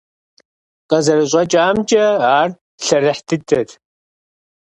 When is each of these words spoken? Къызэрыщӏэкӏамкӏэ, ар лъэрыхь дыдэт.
Къызэрыщӏэкӏамкӏэ, 0.89 2.05
ар 2.39 2.49
лъэрыхь 2.85 3.23
дыдэт. 3.27 3.69